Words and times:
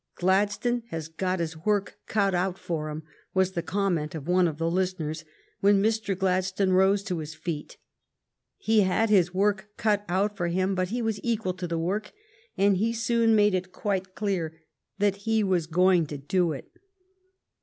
"Gladstone 0.15 0.81
has 0.87 1.07
got 1.07 1.39
his 1.39 1.63
work 1.63 1.99
cut 2.07 2.33
out 2.33 2.57
for 2.57 2.89
him," 2.89 3.03
was 3.35 3.51
the 3.51 3.61
comment 3.61 4.15
of 4.15 4.27
one 4.27 4.47
of 4.47 4.57
the 4.57 4.71
listeners 4.71 5.23
when 5.59 5.79
Mr. 5.79 6.17
Gladstone 6.17 6.71
rose 6.71 7.03
to 7.03 7.19
his 7.19 7.35
feet. 7.35 7.77
He 8.57 8.79
had 8.81 9.11
his 9.11 9.31
work 9.31 9.69
cut 9.77 10.03
out 10.09 10.35
for 10.35 10.47
him, 10.47 10.73
but 10.73 10.87
he 10.87 11.03
was 11.03 11.19
equal 11.21 11.53
•to 11.53 11.67
the 11.69 11.77
work, 11.77 12.13
and 12.57 12.77
he 12.77 12.93
soon 12.93 13.35
made 13.35 13.53
it 13.53 13.71
quite 13.71 14.15
clear 14.15 14.59
that 14.97 15.17
he 15.17 15.43
was 15.43 15.67
going 15.67 16.07
to 16.07 16.17
do 16.17 16.51
it. 16.51 16.71